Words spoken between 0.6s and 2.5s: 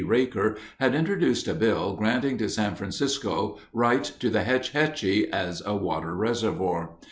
had introduced a bill granting to